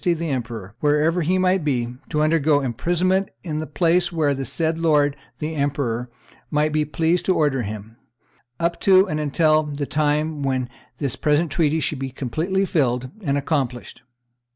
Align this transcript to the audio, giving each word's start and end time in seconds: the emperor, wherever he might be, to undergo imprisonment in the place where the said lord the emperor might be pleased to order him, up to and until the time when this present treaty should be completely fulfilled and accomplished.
the 0.03 0.29
emperor, 0.31 0.73
wherever 0.79 1.21
he 1.21 1.37
might 1.37 1.63
be, 1.63 1.95
to 2.09 2.23
undergo 2.23 2.59
imprisonment 2.59 3.29
in 3.43 3.59
the 3.59 3.67
place 3.67 4.11
where 4.11 4.33
the 4.33 4.43
said 4.43 4.79
lord 4.79 5.15
the 5.37 5.53
emperor 5.53 6.09
might 6.49 6.71
be 6.73 6.83
pleased 6.83 7.23
to 7.23 7.35
order 7.35 7.61
him, 7.61 7.97
up 8.59 8.79
to 8.81 9.07
and 9.07 9.19
until 9.19 9.61
the 9.61 9.85
time 9.85 10.41
when 10.41 10.67
this 10.97 11.15
present 11.15 11.51
treaty 11.51 11.79
should 11.79 11.99
be 11.99 12.09
completely 12.09 12.65
fulfilled 12.65 13.11
and 13.21 13.37
accomplished. 13.37 14.01